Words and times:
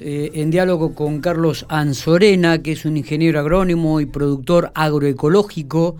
Eh, 0.00 0.30
en 0.34 0.50
diálogo 0.50 0.94
con 0.94 1.20
Carlos 1.20 1.66
Anzorena, 1.68 2.62
que 2.62 2.72
es 2.72 2.84
un 2.84 2.96
ingeniero 2.96 3.40
agrónomo 3.40 4.00
y 4.00 4.06
productor 4.06 4.70
agroecológico. 4.74 5.96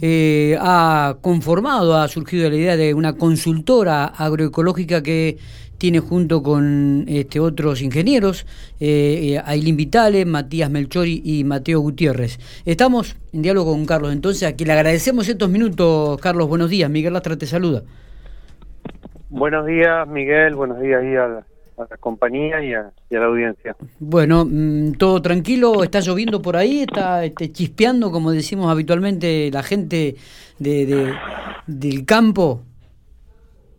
Eh, 0.00 0.56
ha 0.60 1.16
conformado, 1.20 1.96
ha 1.96 2.06
surgido 2.08 2.48
la 2.48 2.56
idea 2.56 2.76
de 2.76 2.94
una 2.94 3.14
consultora 3.14 4.06
agroecológica 4.06 5.02
que 5.02 5.38
tiene 5.78 6.00
junto 6.00 6.42
con 6.42 7.04
este, 7.08 7.40
otros 7.40 7.82
ingenieros, 7.82 8.46
eh, 8.80 9.40
Ailín 9.44 9.76
Vitale, 9.76 10.24
Matías 10.24 10.70
Melchori 10.70 11.20
y 11.24 11.44
Mateo 11.44 11.80
Gutiérrez. 11.80 12.38
Estamos 12.64 13.16
en 13.32 13.42
diálogo 13.42 13.72
con 13.72 13.86
Carlos, 13.86 14.12
entonces 14.12 14.48
a 14.48 14.54
quien 14.54 14.68
le 14.68 14.74
agradecemos 14.74 15.28
estos 15.28 15.48
minutos. 15.48 16.18
Carlos, 16.20 16.48
buenos 16.48 16.70
días. 16.70 16.88
Miguel 16.90 17.12
Lastra 17.12 17.36
te 17.36 17.46
saluda. 17.46 17.82
Buenos 19.30 19.66
días, 19.66 20.06
Miguel. 20.06 20.54
Buenos 20.54 20.80
días 20.80 21.02
y 21.02 21.53
a 21.78 21.82
a 21.82 21.86
la 21.90 21.96
compañía 21.96 22.62
y 22.62 22.74
a, 22.74 22.92
la 23.10 23.26
audiencia. 23.26 23.76
Bueno, 23.98 24.44
mm, 24.48 24.92
todo 24.92 25.20
tranquilo, 25.20 25.82
está 25.82 26.00
lloviendo 26.00 26.40
por 26.40 26.56
ahí, 26.56 26.80
está 26.80 27.24
este, 27.24 27.50
chispeando, 27.52 28.10
como 28.10 28.30
decimos 28.30 28.70
habitualmente 28.70 29.50
la 29.52 29.62
gente 29.62 30.16
de, 30.58 31.14
del 31.66 32.04
campo. 32.04 32.62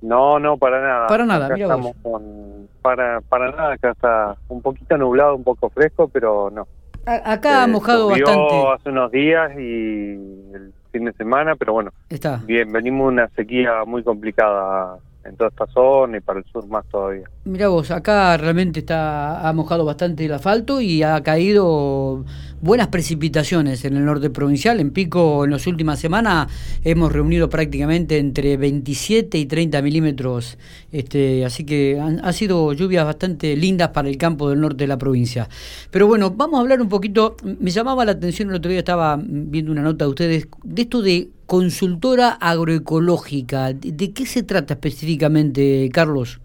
No, 0.01 0.39
no, 0.39 0.57
para 0.57 0.81
nada. 0.81 1.07
Para 1.07 1.25
nada, 1.25 1.49
mira 1.49 1.65
estamos 1.65 1.95
con, 2.01 2.67
para, 2.81 3.21
para 3.21 3.51
nada, 3.51 3.73
acá 3.73 3.91
está 3.91 4.37
un 4.49 4.61
poquito 4.61 4.97
nublado, 4.97 5.35
un 5.35 5.43
poco 5.43 5.69
fresco, 5.69 6.07
pero 6.07 6.51
no. 6.51 6.67
acá 7.05 7.63
ha 7.63 7.65
eh, 7.65 7.71
mojado 7.71 8.09
bastante. 8.09 8.67
hace 8.73 8.89
unos 8.89 9.11
días 9.11 9.51
y 9.57 10.11
el 10.53 10.73
fin 10.91 11.05
de 11.05 11.13
semana, 11.13 11.55
pero 11.55 11.73
bueno. 11.73 11.91
Está. 12.09 12.41
Bien, 12.45 12.71
venimos 12.71 13.07
una 13.07 13.27
sequía 13.29 13.83
muy 13.85 14.03
complicada 14.03 14.99
en 15.25 15.35
toda 15.35 15.49
esta 15.49 15.67
zona 15.67 16.17
y 16.17 16.21
para 16.21 16.39
el 16.39 16.45
sur 16.45 16.67
más 16.67 16.85
todavía. 16.87 17.29
Mira 17.45 17.67
vos, 17.67 17.91
acá 17.91 18.37
realmente 18.37 18.79
está 18.79 19.47
ha 19.47 19.53
mojado 19.53 19.83
bastante 19.85 20.25
el 20.25 20.33
asfalto 20.33 20.81
y 20.81 21.03
ha 21.03 21.21
caído 21.23 22.23
buenas 22.61 22.87
precipitaciones 22.87 23.85
en 23.85 23.97
el 23.97 24.05
norte 24.05 24.29
provincial. 24.29 24.79
En 24.79 24.91
Pico, 24.91 25.45
en 25.45 25.51
las 25.51 25.67
últimas 25.67 25.99
semanas, 25.99 26.47
hemos 26.83 27.11
reunido 27.11 27.49
prácticamente 27.49 28.17
entre 28.17 28.57
27 28.57 29.37
y 29.37 29.45
30 29.45 29.81
milímetros. 29.81 30.57
Este, 30.91 31.45
así 31.45 31.65
que 31.65 31.99
han, 31.99 32.33
sido 32.33 32.73
lluvias 32.73 33.05
bastante 33.05 33.55
lindas 33.55 33.89
para 33.89 34.09
el 34.09 34.17
campo 34.17 34.49
del 34.49 34.61
norte 34.61 34.83
de 34.83 34.87
la 34.87 34.97
provincia. 34.97 35.47
Pero 35.91 36.07
bueno, 36.07 36.31
vamos 36.31 36.59
a 36.59 36.61
hablar 36.61 36.81
un 36.81 36.89
poquito. 36.89 37.35
Me 37.43 37.69
llamaba 37.69 38.05
la 38.05 38.13
atención 38.13 38.49
el 38.49 38.55
otro 38.55 38.69
día, 38.69 38.79
estaba 38.79 39.17
viendo 39.19 39.71
una 39.71 39.81
nota 39.81 40.05
de 40.05 40.09
ustedes, 40.09 40.49
de 40.63 40.81
esto 40.81 41.01
de 41.01 41.29
consultora 41.45 42.29
agroecológica. 42.29 43.73
¿De, 43.73 44.13
qué 44.13 44.25
se 44.25 44.43
trata 44.43 44.73
específicamente, 44.73 45.89
Carlos? 45.93 46.41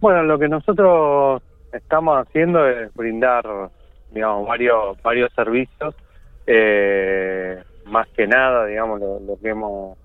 Bueno, 0.00 0.22
lo 0.24 0.38
que 0.38 0.48
nosotros 0.48 1.42
estamos 1.72 2.18
haciendo 2.18 2.66
es 2.66 2.92
brindar, 2.94 3.44
digamos, 4.14 4.46
varios 4.46 5.02
varios 5.02 5.32
servicios. 5.34 5.94
Eh, 6.46 7.62
más 7.86 8.08
que 8.08 8.26
nada, 8.26 8.66
digamos, 8.66 9.00
lo, 9.00 9.38
que 9.40 9.48
hemos 9.48 9.98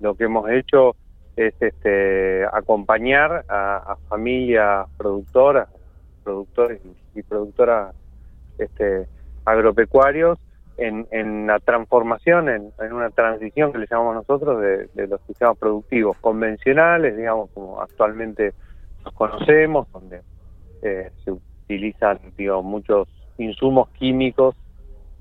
lo 0.00 0.14
que 0.14 0.24
hemos 0.24 0.48
hecho 0.50 0.96
es 1.36 1.54
este 1.60 2.46
acompañar 2.46 3.44
a, 3.48 3.96
familias 4.08 4.88
productoras, 4.96 5.68
productores 6.24 6.80
y 7.14 7.22
productoras 7.22 7.94
este, 8.58 9.06
agropecuarios 9.44 10.38
en, 10.78 11.46
la 11.46 11.58
transformación, 11.58 12.48
en, 12.48 12.72
una 12.92 13.10
transición 13.10 13.72
que 13.72 13.78
le 13.78 13.86
llamamos 13.90 14.16
nosotros 14.16 14.60
de, 14.60 15.06
los 15.06 15.20
sistemas 15.22 15.56
productivos 15.58 16.16
convencionales, 16.18 17.16
digamos, 17.16 17.50
como 17.54 17.80
actualmente 17.80 18.52
los 19.04 19.14
conocemos, 19.14 19.90
donde 19.92 20.20
eh, 20.82 21.10
se 21.24 21.32
utilizan 21.32 22.18
digo, 22.36 22.62
muchos 22.62 23.08
insumos 23.38 23.88
químicos, 23.90 24.54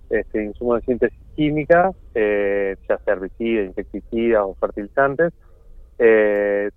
este, 0.09 0.43
insumos 0.43 0.79
de 0.79 0.85
síntesis 0.85 1.19
química, 1.35 1.91
eh, 2.13 2.75
ya 2.87 2.97
sea 2.99 3.13
herbicidas, 3.13 3.67
insecticidas 3.67 4.43
o 4.45 4.55
fertilizantes, 4.55 5.33
eh, 5.99 6.69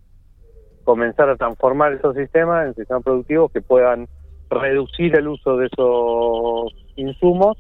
comenzar 0.85 1.29
a 1.29 1.37
transformar 1.37 1.93
esos 1.93 2.17
sistemas 2.17 2.67
en 2.67 2.75
sistemas 2.75 3.03
productivos 3.03 3.53
que 3.53 3.61
puedan 3.61 4.09
reducir 4.51 5.15
el 5.17 5.29
uso 5.29 5.57
de 5.59 5.67
esos 5.67 6.75
insumos 6.97 7.59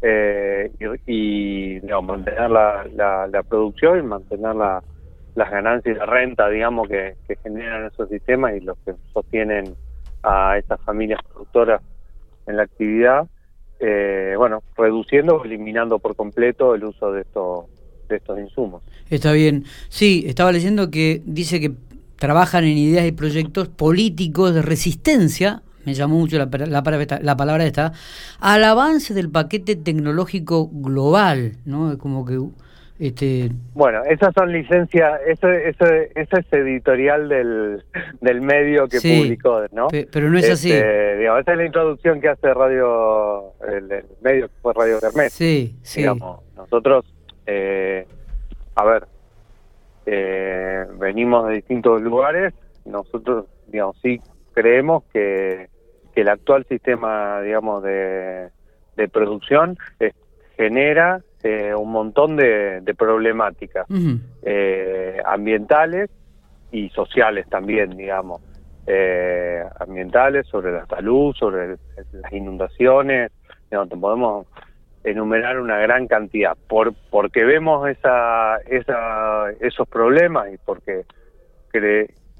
eh, 0.00 0.70
y, 1.06 1.80
digamos, 1.80 2.18
mantener 2.18 2.50
la, 2.50 2.86
la, 3.30 3.42
producción 3.42 3.98
y 3.98 4.02
mantener 4.02 4.54
la, 4.54 4.82
las 5.34 5.50
ganancias 5.50 5.96
y 5.96 5.98
la 5.98 6.06
renta, 6.06 6.48
digamos, 6.48 6.88
que, 6.88 7.16
generan 7.42 7.86
esos 7.86 8.08
sistemas 8.08 8.54
y 8.54 8.60
los 8.60 8.76
que 8.84 8.94
sostienen 9.12 9.74
a 10.22 10.58
estas 10.58 10.80
familias 10.82 11.20
productoras 11.30 11.82
en 12.46 12.56
la 12.56 12.64
actividad, 12.64 13.26
eh, 13.80 14.34
bueno, 14.36 14.62
reduciendo 14.76 15.36
o 15.36 15.44
eliminando 15.44 15.98
por 15.98 16.16
completo 16.16 16.74
el 16.74 16.84
uso 16.84 17.12
de 17.12 17.22
estos, 17.22 17.66
de 18.08 18.16
estos 18.16 18.38
insumos. 18.38 18.82
Está 19.10 19.32
bien. 19.32 19.64
Sí, 19.88 20.24
estaba 20.26 20.52
leyendo 20.52 20.90
que 20.90 21.22
dice 21.24 21.60
que 21.60 21.72
trabajan 22.16 22.64
en 22.64 22.78
ideas 22.78 23.06
y 23.06 23.12
proyectos 23.12 23.68
políticos 23.68 24.54
de 24.54 24.62
resistencia 24.62 25.62
me 25.84 25.92
llamó 25.92 26.18
mucho 26.18 26.38
la, 26.38 26.46
la, 26.46 26.82
la, 27.20 27.36
palabra 27.36 27.66
esta, 27.66 27.92
al 28.40 28.64
avance 28.64 29.12
del 29.12 29.30
paquete 29.30 29.76
tecnológico 29.76 30.68
global, 30.72 31.58
¿no? 31.64 31.98
Como 31.98 32.24
que... 32.24 32.38
Este... 32.98 33.50
Bueno, 33.74 34.02
esas 34.04 34.32
son 34.34 34.52
licencias, 34.52 35.20
eso, 35.26 35.50
eso, 35.50 35.84
eso 35.84 36.36
es 36.36 36.52
editorial 36.52 37.28
del, 37.28 37.84
del 38.20 38.40
medio 38.40 38.88
que 38.88 38.98
publicó, 38.98 39.62
¿no? 39.72 39.88
pero 40.12 40.30
no 40.30 40.38
es 40.38 40.50
así. 40.50 40.72
Este, 40.72 41.18
digamos, 41.18 41.40
esa 41.40 41.52
es 41.52 41.58
la 41.58 41.66
introducción 41.66 42.20
que 42.20 42.28
hace 42.28 42.54
Radio, 42.54 43.52
el, 43.66 44.04
medio 44.22 44.48
que 44.48 44.54
fue 44.62 44.72
Radio 44.74 44.98
Hermes. 45.02 45.32
Sí, 45.32 45.76
sí. 45.82 46.00
Digamos, 46.00 46.40
nosotros, 46.56 47.04
eh, 47.46 48.06
a 48.76 48.84
ver, 48.84 49.06
eh, 50.06 50.84
venimos 50.98 51.48
de 51.48 51.54
distintos 51.54 52.00
lugares, 52.00 52.54
nosotros, 52.84 53.46
digamos, 53.66 53.96
sí 54.02 54.20
creemos 54.52 55.02
que 55.12 55.68
que 56.14 56.20
el 56.20 56.28
actual 56.28 56.64
sistema, 56.68 57.40
digamos, 57.42 57.82
de, 57.82 58.50
de 58.96 59.08
producción 59.08 59.76
eh, 59.98 60.12
genera 60.56 61.20
eh, 61.42 61.74
un 61.74 61.90
montón 61.90 62.36
de, 62.36 62.82
problemáticas 62.96 63.86
eh, 64.42 65.20
ambientales 65.24 66.10
y 66.72 66.88
sociales 66.90 67.46
también, 67.48 67.96
digamos. 67.96 68.40
ambientales, 69.80 70.46
sobre 70.46 70.72
la 70.72 70.86
salud, 70.86 71.34
sobre 71.34 71.76
las 72.12 72.32
inundaciones, 72.32 73.32
digamos, 73.70 73.88
podemos 74.00 74.46
enumerar 75.04 75.60
una 75.60 75.78
gran 75.78 76.06
cantidad, 76.06 76.56
por, 76.66 76.94
porque 77.10 77.44
vemos 77.44 77.88
esa, 77.88 78.56
esa, 78.66 79.50
esos 79.60 79.86
problemas 79.86 80.52
y 80.52 80.56
porque 80.58 81.04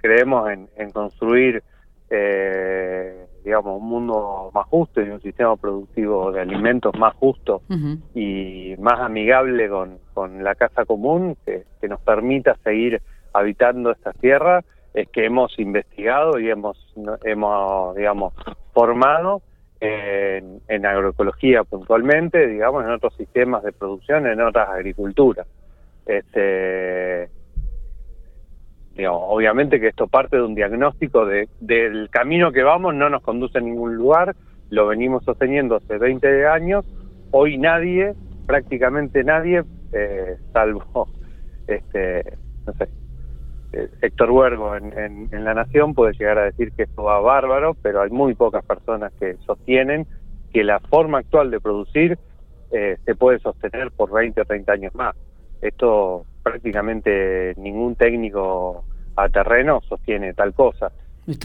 creemos 0.00 0.50
en, 0.50 0.68
en 0.76 0.90
construir 0.90 1.62
eh, 2.10 3.26
digamos, 3.44 3.80
un 3.80 3.88
mundo 3.88 4.50
más 4.54 4.66
justo 4.68 5.02
y 5.02 5.10
un 5.10 5.20
sistema 5.20 5.54
productivo 5.56 6.32
de 6.32 6.40
alimentos 6.40 6.96
más 6.98 7.14
justo 7.14 7.62
y 8.14 8.74
más 8.78 9.00
amigable 9.00 9.68
con, 9.68 9.98
con 10.14 10.42
la 10.42 10.54
casa 10.54 10.86
común, 10.86 11.36
que, 11.44 11.64
nos 11.86 12.00
permita 12.00 12.56
seguir 12.64 13.02
habitando 13.34 13.90
esta 13.90 14.14
tierra, 14.14 14.64
es 14.94 15.06
que 15.10 15.26
hemos 15.26 15.58
investigado 15.58 16.38
y 16.38 16.48
hemos, 16.48 16.78
hemos 17.24 17.94
digamos, 17.94 18.32
formado 18.72 19.42
en, 19.80 20.62
en 20.66 20.86
agroecología 20.86 21.62
puntualmente, 21.64 22.46
digamos, 22.46 22.84
en 22.84 22.92
otros 22.92 23.14
sistemas 23.16 23.62
de 23.62 23.72
producción, 23.72 24.26
en 24.26 24.40
otras 24.40 24.70
agriculturas. 24.70 25.46
Este, 26.06 27.28
obviamente 29.10 29.80
que 29.80 29.88
esto 29.88 30.06
parte 30.06 30.36
de 30.36 30.42
un 30.42 30.54
diagnóstico 30.54 31.26
de, 31.26 31.48
del 31.60 32.08
camino 32.10 32.52
que 32.52 32.62
vamos, 32.62 32.94
no 32.94 33.10
nos 33.10 33.22
conduce 33.22 33.58
a 33.58 33.60
ningún 33.60 33.96
lugar, 33.96 34.36
lo 34.70 34.86
venimos 34.86 35.24
sosteniendo 35.24 35.76
hace 35.76 35.98
20 35.98 36.46
años, 36.46 36.84
hoy 37.30 37.58
nadie, 37.58 38.14
prácticamente 38.46 39.24
nadie, 39.24 39.64
eh, 39.92 40.36
salvo 40.52 41.08
este, 41.66 42.36
no 42.66 42.72
sé, 42.74 42.88
eh, 43.72 43.88
Héctor 44.02 44.30
Huergo 44.30 44.76
en, 44.76 45.28
en, 45.32 45.44
La 45.44 45.54
Nación 45.54 45.94
puede 45.94 46.12
llegar 46.12 46.38
a 46.38 46.44
decir 46.44 46.72
que 46.72 46.84
esto 46.84 47.02
va 47.02 47.20
bárbaro, 47.20 47.74
pero 47.82 48.02
hay 48.02 48.10
muy 48.10 48.34
pocas 48.34 48.64
personas 48.64 49.12
que 49.18 49.36
sostienen 49.46 50.06
que 50.52 50.62
la 50.62 50.78
forma 50.78 51.18
actual 51.18 51.50
de 51.50 51.60
producir 51.60 52.18
eh, 52.70 52.96
se 53.04 53.14
puede 53.14 53.40
sostener 53.40 53.90
por 53.90 54.12
20 54.12 54.40
o 54.40 54.44
30 54.44 54.72
años 54.72 54.94
más. 54.94 55.16
Esto 55.60 56.24
prácticamente 56.44 57.54
ningún 57.56 57.96
técnico 57.96 58.84
a 59.16 59.28
terreno 59.28 59.80
sostiene 59.88 60.34
tal 60.34 60.54
cosa. 60.54 60.92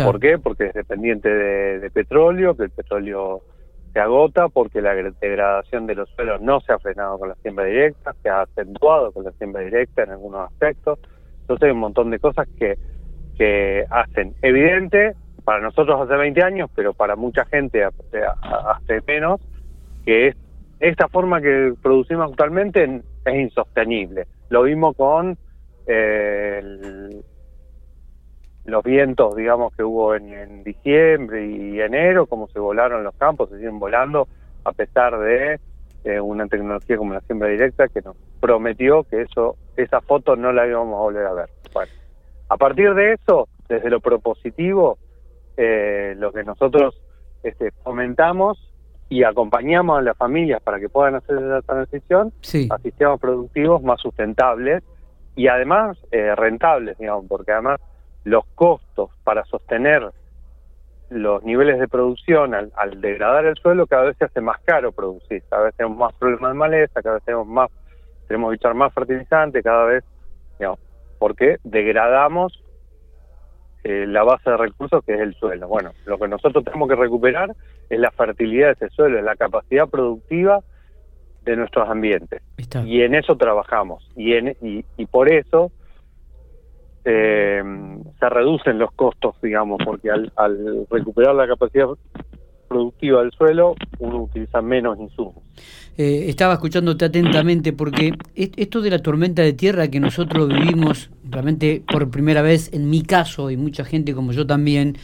¿Por 0.04 0.20
qué? 0.20 0.38
Porque 0.38 0.68
es 0.68 0.74
dependiente 0.74 1.30
de, 1.30 1.90
petróleo, 1.90 2.56
que 2.56 2.64
el 2.64 2.70
petróleo 2.70 3.42
se 3.94 4.00
agota, 4.00 4.50
porque 4.50 4.82
la 4.82 4.94
degradación 4.94 5.88
de 5.88 5.96
los 5.96 6.10
suelos 6.10 6.42
no 6.42 6.60
se 6.60 6.74
ha 6.74 6.80
frenado 6.80 7.18
con 7.18 7.30
la 7.30 7.36
siembra 7.36 7.66
directa, 7.66 8.14
se 8.22 8.30
ha 8.30 8.42
acentuado 8.42 9.12
con 9.14 9.24
la 9.24 9.32
siembra 9.32 9.62
directa 9.62 10.04
en 10.04 10.12
algunos 10.12 10.52
aspectos. 10.52 11.00
Entonces 11.42 11.66
hay 11.66 11.72
un 11.72 11.80
montón 11.80 12.12
de 12.12 12.20
cosas 12.20 12.48
que, 12.60 12.78
que 13.38 13.86
hacen 13.90 14.36
evidente 14.42 15.16
para 15.46 15.62
nosotros 15.62 16.00
hace 16.02 16.16
20 16.16 16.44
años, 16.44 16.70
pero 16.76 16.94
para 16.94 17.16
mucha 17.16 17.46
gente 17.46 17.86
hace, 17.86 18.22
hace 18.22 19.02
menos, 19.08 19.40
que 20.06 20.28
es, 20.28 20.36
esta 20.82 21.08
forma 21.08 21.42
que 21.42 21.74
producimos 21.82 22.30
actualmente 22.30 23.02
es 23.26 23.36
insostenible. 23.36 24.28
Lo 24.50 24.64
vimos 24.64 24.96
con 24.96 25.38
eh, 25.88 26.62
los 28.66 28.84
vientos, 28.84 29.36
digamos, 29.36 29.76
que 29.76 29.84
hubo 29.84 30.16
en, 30.16 30.64
diciembre 30.64 31.46
y 31.46 31.82
enero, 31.82 32.28
como 32.28 32.48
se 32.50 32.60
volaron 32.60 33.04
los 33.04 33.16
campos, 33.16 33.50
se 33.50 33.58
siguen 33.58 33.80
volando, 33.80 34.28
a 34.64 34.72
pesar 34.72 35.20
de 35.20 35.60
eh, 36.04 36.20
una 36.20 36.48
tecnología 36.48 36.98
como 36.98 37.14
la 37.14 37.22
siembra 37.22 37.50
directa 37.50 37.88
que 37.88 38.02
nos 38.02 38.16
prometió 38.40 39.04
que 39.04 39.22
eso 39.24 39.58
esa 39.76 40.02
foto 40.02 40.36
no 40.36 40.52
la 40.52 40.68
íbamos 40.68 40.96
a 40.96 41.02
volver 41.02 41.26
a 41.26 41.34
ver. 41.34 41.50
Bueno, 41.74 41.92
a 42.50 42.58
partir 42.58 42.94
de 42.94 43.14
eso, 43.14 43.48
desde 43.68 43.90
lo 43.90 44.00
propositivo, 44.00 44.98
eh, 45.58 46.16
lo 46.18 46.32
que 46.32 46.44
nosotros 46.44 47.02
este, 47.44 47.72
fomentamos 47.84 48.69
y 49.10 49.24
acompañamos 49.24 49.98
a 49.98 50.02
las 50.02 50.16
familias 50.16 50.62
para 50.62 50.80
que 50.80 50.88
puedan 50.88 51.16
hacer 51.16 51.38
esa 51.38 51.62
transición 51.64 52.32
a 52.70 52.78
sistemas 52.78 53.20
productivos 53.20 53.82
más 53.82 54.00
sustentables 54.00 54.84
y 55.36 55.48
además 55.48 55.98
eh, 56.12 56.36
rentables, 56.36 56.98
digamos, 57.00 57.26
porque 57.28 57.52
además 57.52 57.82
los 58.24 58.46
costos 58.56 59.10
para 59.24 59.44
sostener 59.46 60.12
los 61.10 61.44
niveles 61.44 61.80
de 61.80 61.88
producción 61.88 62.54
al, 62.54 62.72
degradar 63.02 63.46
el 63.46 63.56
suelo 63.56 63.88
cada 63.88 64.04
vez 64.04 64.18
se 64.18 64.26
hace 64.26 64.42
más 64.42 64.60
caro 64.62 64.92
producir, 64.92 65.42
cada 65.50 65.64
vez 65.64 65.76
tenemos 65.76 65.98
más 65.98 66.14
problemas 66.14 66.52
de 66.52 66.58
maleza, 66.58 67.02
cada 67.02 67.16
vez 67.16 67.24
tenemos 67.24 67.48
más, 67.48 67.72
tenemos 68.28 68.52
que 68.52 68.56
echar 68.58 68.76
más 68.76 68.94
fertilizante, 68.94 69.64
cada 69.64 69.86
vez, 69.86 70.04
digamos, 70.60 70.80
porque 71.18 71.58
degradamos 71.64 72.64
eh, 73.84 74.06
la 74.08 74.24
base 74.24 74.50
de 74.50 74.58
recursos 74.58 75.04
que 75.06 75.14
es 75.14 75.22
el 75.22 75.34
suelo. 75.36 75.68
Bueno, 75.68 75.92
lo 76.06 76.18
que 76.18 76.28
nosotros 76.28 76.64
tenemos 76.64 76.90
que 76.90 76.96
recuperar 76.96 77.56
es 77.90 78.00
la 78.00 78.12
fertilidad 78.12 78.68
de 78.68 78.74
ese 78.74 78.90
suelo, 78.90 79.18
es 79.18 79.24
la 79.24 79.36
capacidad 79.36 79.88
productiva 79.88 80.62
de 81.44 81.56
nuestros 81.56 81.90
ambientes. 81.90 82.42
Y 82.86 83.02
en 83.02 83.16
eso 83.16 83.38
trabajamos. 83.38 84.08
Y, 84.16 84.34
en, 84.34 84.56
y, 84.62 84.86
y 84.98 85.06
por 85.06 85.32
eso 85.32 85.72
eh, 87.06 87.64
se 88.20 88.30
reducen 88.30 88.78
los 88.78 88.92
costos, 88.92 89.36
digamos, 89.42 89.80
porque 89.84 90.12
al, 90.12 90.32
recuperar 90.90 91.36
la 91.36 91.48
capacidad 91.48 91.88
productiva 92.68 93.22
del 93.22 93.32
suelo, 93.32 93.76
uno 94.00 94.24
utiliza 94.24 94.62
menos 94.62 95.00
insumos. 95.00 95.44
Eh, 95.98 96.30
estaba 96.30 96.54
escuchándote 96.54 97.04
atentamente 97.04 97.74
porque 97.74 98.14
esto 98.34 98.80
de 98.80 98.90
la 98.90 99.00
tormenta 99.00 99.42
de 99.42 99.52
tierra 99.52 99.90
que 99.90 100.00
nosotros 100.00 100.48
vivimos 100.48 101.10
realmente 101.30 101.84
por 101.92 102.10
primera 102.10 102.42
vez 102.42 102.70
en 102.72 102.90
mi 102.90 103.02
caso 103.02 103.52
y 103.52 103.58
mucha 103.58 103.84
gente 103.84 104.14
como 104.14 104.32
yo 104.32 104.48
también 104.48 104.96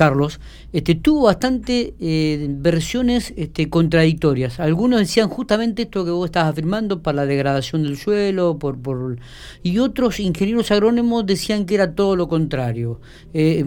Carlos, 0.00 0.40
este, 0.72 0.94
tuvo 0.94 1.24
bastante 1.24 1.92
eh, 2.00 2.46
versiones 2.48 3.34
este, 3.36 3.68
contradictorias. 3.68 4.58
Algunos 4.58 5.00
decían 5.00 5.28
justamente 5.28 5.82
esto 5.82 6.06
que 6.06 6.10
vos 6.10 6.24
estabas 6.24 6.52
afirmando 6.52 7.02
para 7.02 7.16
la 7.16 7.26
degradación 7.26 7.82
del 7.82 7.98
suelo, 7.98 8.58
por, 8.58 8.78
por 8.80 9.18
y 9.62 9.78
otros 9.78 10.20
ingenieros 10.20 10.70
agrónomos 10.70 11.26
decían 11.26 11.66
que 11.66 11.74
era 11.74 11.94
todo 11.94 12.16
lo 12.16 12.28
contrario. 12.28 13.00
Eh, 13.34 13.62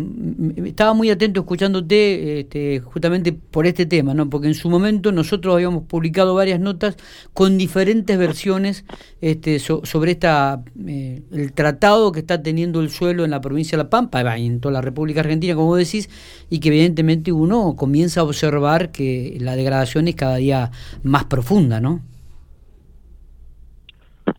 estaba 0.66 0.96
muy 0.96 1.12
atento 1.12 1.42
escuchándote 1.42 2.40
este, 2.40 2.80
justamente 2.80 3.32
por 3.34 3.68
este 3.68 3.86
tema, 3.86 4.16
¿no? 4.16 4.28
porque 4.28 4.48
en 4.48 4.56
su 4.56 4.72
momento 4.72 5.12
nosotros 5.12 5.54
habíamos 5.54 5.84
publicado 5.84 6.33
varias 6.34 6.60
notas 6.60 6.98
con 7.34 7.58
diferentes 7.58 8.18
versiones 8.18 8.86
este, 9.22 9.60
sobre 9.60 10.12
esta 10.12 10.62
eh, 10.88 11.22
el 11.32 11.54
tratado 11.54 12.12
que 12.12 12.20
está 12.20 12.42
teniendo 12.42 12.82
el 12.82 12.90
suelo 12.90 13.26
en 13.26 13.32
la 13.32 13.42
provincia 13.42 13.78
de 13.78 13.84
La 13.84 13.90
Pampa 13.90 14.38
y 14.38 14.48
en 14.48 14.60
toda 14.60 14.74
la 14.74 14.82
República 14.82 15.22
Argentina, 15.22 15.56
como 15.56 15.76
decís, 15.76 16.10
y 16.50 16.60
que 16.60 16.70
evidentemente 16.70 17.32
uno 17.32 17.76
comienza 17.76 18.22
a 18.22 18.24
observar 18.24 18.92
que 18.92 19.38
la 19.40 19.56
degradación 19.56 20.08
es 20.08 20.16
cada 20.16 20.38
día 20.38 20.72
más 21.04 21.26
profunda, 21.26 21.80
¿no? 21.80 22.02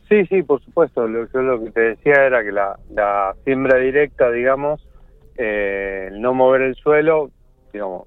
Sí, 0.09 0.25
sí, 0.27 0.43
por 0.43 0.63
supuesto. 0.63 1.07
Lo, 1.07 1.27
yo 1.33 1.43
lo 1.43 1.63
que 1.63 1.71
te 1.71 1.81
decía 1.81 2.27
era 2.27 2.43
que 2.45 2.53
la, 2.53 2.79
la 2.95 3.35
siembra 3.45 3.79
directa, 3.79 4.31
digamos, 4.31 4.87
eh, 5.37 6.09
el 6.13 6.21
no 6.21 6.35
mover 6.35 6.63
el 6.63 6.75
suelo, 6.77 7.31
digamos, 7.73 8.07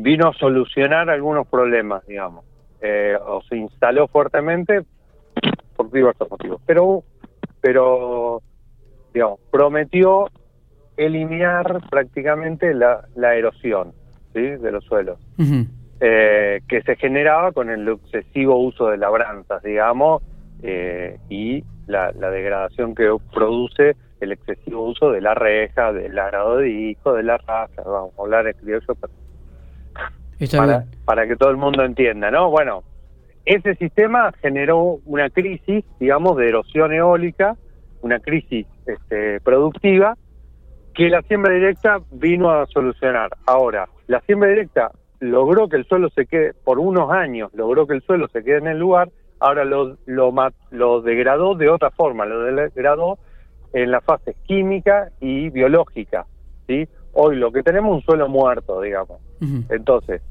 vino 0.00 0.28
a 0.28 0.32
solucionar 0.34 1.10
algunos 1.10 1.48
problemas, 1.48 2.06
digamos, 2.06 2.44
eh, 2.80 3.16
o 3.20 3.42
se 3.42 3.56
instaló 3.56 4.06
fuertemente 4.06 4.82
por 5.76 5.90
diversos 5.90 6.30
motivos. 6.30 6.62
Pero, 6.64 7.02
pero, 7.60 8.40
digamos, 9.12 9.40
prometió 9.50 10.28
eliminar 10.96 11.80
prácticamente 11.90 12.74
la, 12.74 13.06
la 13.16 13.34
erosión 13.34 13.92
¿sí? 14.32 14.40
de 14.40 14.70
los 14.70 14.84
suelos, 14.84 15.18
eh, 16.00 16.60
que 16.68 16.82
se 16.82 16.94
generaba 16.94 17.50
con 17.50 17.68
el 17.68 17.88
excesivo 17.88 18.56
uso 18.56 18.88
de 18.88 18.98
labranzas, 18.98 19.62
digamos, 19.64 20.22
eh, 20.62 21.18
y 21.28 21.64
la, 21.88 22.12
degradación 22.12 22.94
que 22.94 23.12
produce 23.34 23.96
el 24.20 24.30
excesivo 24.30 24.84
uso 24.84 25.10
de 25.10 25.20
la 25.20 25.34
reja, 25.34 25.92
del 25.92 26.16
arado 26.18 26.58
de 26.58 26.70
hijo, 26.70 27.14
de 27.14 27.24
la 27.24 27.38
raza, 27.38 27.82
vamos 27.84 28.12
a 28.16 28.22
hablar 28.22 28.46
en 28.46 28.54
criollo 28.54 28.94
para, 30.56 30.84
para 31.04 31.26
que 31.26 31.36
todo 31.36 31.50
el 31.50 31.56
mundo 31.56 31.84
entienda, 31.84 32.30
¿no? 32.30 32.50
Bueno, 32.50 32.82
ese 33.44 33.74
sistema 33.76 34.30
generó 34.40 35.00
una 35.06 35.30
crisis, 35.30 35.84
digamos, 35.98 36.36
de 36.36 36.48
erosión 36.48 36.92
eólica, 36.92 37.56
una 38.02 38.20
crisis 38.20 38.66
este, 38.86 39.40
productiva, 39.40 40.16
que 40.94 41.08
la 41.08 41.22
siembra 41.22 41.54
directa 41.54 42.00
vino 42.10 42.50
a 42.50 42.66
solucionar. 42.66 43.30
Ahora, 43.46 43.88
la 44.06 44.20
siembra 44.22 44.50
directa 44.50 44.90
logró 45.20 45.68
que 45.68 45.76
el 45.76 45.86
suelo 45.86 46.10
se 46.10 46.26
quede, 46.26 46.52
por 46.64 46.78
unos 46.78 47.10
años, 47.10 47.50
logró 47.54 47.86
que 47.86 47.94
el 47.94 48.02
suelo 48.02 48.28
se 48.28 48.44
quede 48.44 48.58
en 48.58 48.66
el 48.68 48.78
lugar, 48.78 49.10
ahora 49.40 49.64
lo, 49.64 49.96
lo, 50.06 50.32
lo 50.70 51.00
degradó 51.00 51.54
de 51.54 51.68
otra 51.68 51.90
forma, 51.90 52.26
lo 52.26 52.42
degradó 52.42 53.18
en 53.72 53.90
la 53.90 54.00
fase 54.00 54.34
química 54.44 55.10
y 55.20 55.50
biológica. 55.50 56.26
¿sí? 56.66 56.88
Hoy 57.20 57.34
lo 57.34 57.50
que 57.50 57.64
tenemos 57.64 57.90
es 57.90 57.96
un 57.96 58.02
suelo 58.02 58.28
muerto, 58.28 58.80
digamos. 58.80 59.18
Entonces, 59.70 60.22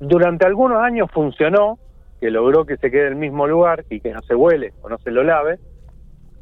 durante 0.00 0.44
algunos 0.44 0.82
años 0.82 1.08
funcionó, 1.12 1.78
que 2.20 2.28
logró 2.32 2.66
que 2.66 2.76
se 2.76 2.90
quede 2.90 3.06
en 3.06 3.12
el 3.12 3.18
mismo 3.18 3.46
lugar 3.46 3.84
y 3.88 4.00
que 4.00 4.12
no 4.12 4.20
se 4.22 4.34
huele 4.34 4.72
o 4.82 4.88
no 4.88 4.98
se 4.98 5.12
lo 5.12 5.22
lave. 5.22 5.60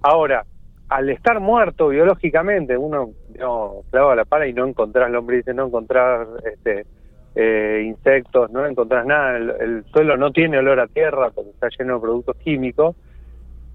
Ahora, 0.00 0.46
al 0.88 1.10
estar 1.10 1.40
muerto 1.40 1.88
biológicamente, 1.88 2.78
uno 2.78 3.10
no, 3.38 3.82
clava 3.90 4.16
la 4.16 4.24
pala 4.24 4.46
y 4.46 4.54
no 4.54 4.66
encontrás 4.66 5.10
lombrices, 5.10 5.54
no 5.54 5.66
encontrás 5.66 6.26
este, 6.50 6.86
eh, 7.34 7.82
insectos, 7.84 8.50
no 8.50 8.64
encontrás 8.64 9.04
nada, 9.04 9.36
el, 9.36 9.84
suelo 9.92 10.16
no 10.16 10.32
tiene 10.32 10.56
olor 10.56 10.80
a 10.80 10.86
tierra 10.86 11.30
porque 11.34 11.50
está 11.50 11.68
lleno 11.78 11.96
de 11.96 12.00
productos 12.00 12.36
químicos, 12.38 12.96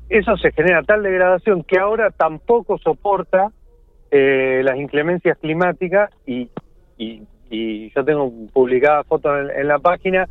eso 0.10 0.36
se 0.38 0.52
genera 0.52 0.82
tal 0.82 1.04
degradación 1.04 1.64
que 1.64 1.78
ahora 1.78 2.10
tampoco 2.10 2.80
soporta 2.80 3.52
eh, 4.12 4.62
las 4.64 4.78
inclemencias 4.78 5.38
climáticas 5.38 6.10
y, 6.26 6.50
y, 6.98 7.24
yo 7.96 8.04
tengo 8.04 8.32
publicada 8.52 9.04
fotos 9.06 9.50
en, 9.56 9.68
la 9.68 9.80
página 9.80 10.28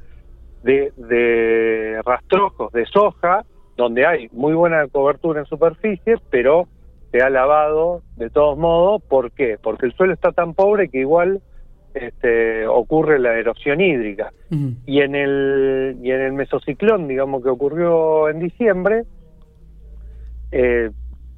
de, 0.63 0.93
de 0.97 2.01
rastrojos 2.05 2.71
de 2.73 2.85
soja 2.87 3.45
donde 3.77 4.07
hay 4.07 4.29
muy 4.33 4.55
buena 4.55 4.87
cobertura 4.89 5.41
en 5.41 5.47
superficie, 5.47 6.17
pero 6.31 6.69
se 7.11 7.23
ha 7.23 7.31
lavado 7.31 8.03
de 8.17 8.31
todos 8.31 8.59
modos. 8.59 9.03
¿Por 9.03 9.33
qué? 9.33 9.59
Porque 9.63 9.87
el 9.87 9.95
suelo 9.95 10.15
está 10.15 10.33
tan 10.33 10.55
pobre 10.55 10.89
que 10.89 11.01
igual 11.01 11.41
este, 11.95 12.67
ocurre 12.67 13.19
la 13.19 13.39
erosión 13.39 13.81
hídrica. 13.81 14.33
Y 14.51 15.01
en 15.01 15.15
el 15.15 15.99
y 16.03 16.11
en 16.11 16.21
el 16.21 16.33
mesociclón, 16.33 17.09
digamos 17.09 17.43
que 17.43 17.49
ocurrió 17.49 18.29
en 18.29 18.39
diciembre, 18.39 19.05
eh, 20.53 20.91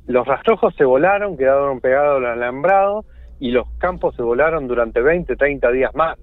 los 0.08 0.26
rastrojos 0.26 0.74
se 0.74 0.84
volaron, 0.84 1.36
quedaron 1.36 1.80
pegados 1.80 2.16
al 2.16 2.26
alambrado 2.26 3.04
y 3.38 3.50
los 3.50 3.68
campos 3.78 4.16
se 4.16 4.22
volaron 4.22 4.66
durante 4.66 5.02
20, 5.02 5.36
30 5.36 5.70
días 5.70 5.94
más. 5.94 6.18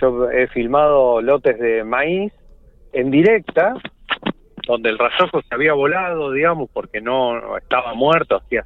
Yo 0.00 0.30
he 0.30 0.46
filmado 0.46 1.20
lotes 1.20 1.58
de 1.58 1.82
maíz 1.82 2.32
en 2.92 3.10
directa 3.10 3.74
donde 4.68 4.90
el 4.90 4.98
rastrojo 4.98 5.42
se 5.42 5.54
había 5.54 5.72
volado, 5.74 6.30
digamos, 6.30 6.70
porque 6.72 7.00
no 7.00 7.56
estaba 7.56 7.94
muerto, 7.94 8.36
hacía 8.36 8.64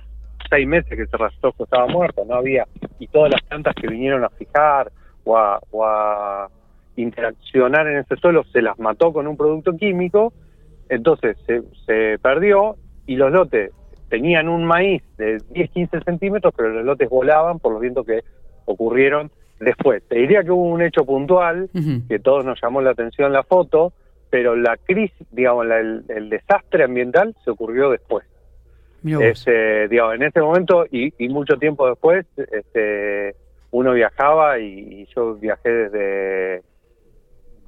seis 0.48 0.66
meses 0.66 0.94
que 0.94 1.02
ese 1.02 1.16
rastrojo 1.16 1.64
estaba 1.64 1.86
muerto, 1.86 2.24
no 2.26 2.34
había, 2.34 2.66
y 2.98 3.06
todas 3.06 3.30
las 3.30 3.42
plantas 3.42 3.74
que 3.74 3.86
vinieron 3.86 4.24
a 4.24 4.30
fijar 4.30 4.90
o 5.24 5.36
a, 5.84 6.48
interaccionar 6.96 7.86
en 7.86 7.98
ese 7.98 8.16
suelo 8.16 8.44
se 8.52 8.60
las 8.60 8.78
mató 8.78 9.12
con 9.12 9.26
un 9.26 9.36
producto 9.36 9.74
químico, 9.74 10.34
entonces 10.90 11.38
se, 11.46 11.62
se 11.86 12.18
perdió 12.18 12.76
y 13.06 13.16
los 13.16 13.32
lotes 13.32 13.72
tenían 14.10 14.48
un 14.48 14.64
maíz 14.64 15.02
de 15.16 15.38
10-15 15.38 16.04
centímetros, 16.04 16.52
pero 16.54 16.68
los 16.70 16.84
lotes 16.84 17.08
volaban 17.08 17.58
por 17.60 17.72
los 17.72 17.80
vientos 17.80 18.04
que 18.04 18.22
ocurrieron 18.66 19.30
después. 19.60 20.02
Te 20.08 20.16
diría 20.18 20.42
que 20.42 20.50
hubo 20.50 20.64
un 20.64 20.82
hecho 20.82 21.04
puntual, 21.04 21.70
que 22.08 22.18
todos 22.18 22.44
nos 22.44 22.60
llamó 22.60 22.82
la 22.82 22.90
atención 22.90 23.32
la 23.32 23.44
foto, 23.44 23.92
pero 24.28 24.56
la 24.56 24.76
crisis, 24.76 25.26
digamos, 25.30 25.66
el, 25.70 26.28
desastre 26.28 26.84
ambiental 26.84 27.34
se 27.44 27.50
ocurrió 27.50 27.90
después. 27.90 28.26
Este, 29.02 29.88
digamos, 29.88 30.16
en 30.16 30.24
ese 30.24 30.40
momento 30.40 30.84
y, 30.90 31.12
mucho 31.28 31.56
tiempo 31.56 31.88
después, 31.88 32.26
este, 32.36 33.34
uno 33.70 33.92
viajaba 33.92 34.58
y, 34.58 35.06
yo 35.14 35.36
viajé 35.36 35.70
desde, 35.70 36.62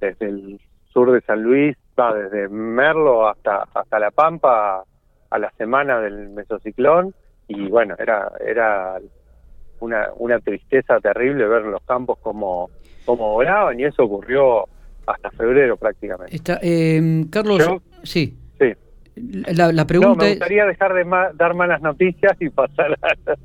desde 0.01 0.27
el 0.27 0.61
sur 0.93 1.13
de 1.13 1.21
San 1.23 1.43
Luis, 1.43 1.77
desde 1.97 2.49
Merlo 2.49 3.29
hasta, 3.29 3.65
hasta 3.75 3.99
La 3.99 4.11
Pampa 4.11 4.85
a 5.33 5.39
la 5.39 5.51
semana 5.57 6.01
del 6.01 6.31
mesociclón 6.31 7.15
y 7.49 7.69
bueno, 7.69 7.95
era, 7.99 8.31
era 8.45 8.99
una, 9.81 10.09
una 10.17 10.39
tristeza 10.41 11.01
terrible 11.01 11.47
ver 11.47 11.63
los 11.63 11.83
campos 11.83 12.19
como, 12.21 12.71
como 13.05 13.33
volaban 13.33 13.79
y 13.79 13.85
eso 13.85 14.05
ocurrió 14.05 14.65
hasta 15.07 15.31
febrero 15.33 15.77
prácticamente. 15.77 16.35
Está, 16.35 16.59
eh, 16.63 17.25
Carlos, 17.31 17.63
sí. 18.03 18.37
Sí. 18.59 18.73
La, 19.15 19.87
pregunta 19.87 20.15
no, 20.15 20.25
me 20.25 20.31
gustaría 20.31 20.65
dejar 20.65 20.95
de 20.95 21.05
dar 21.35 21.55
malas 21.55 21.83
noticias 21.83 22.33
y 22.41 22.49
pasar 22.49 22.99
a... 23.03 23.37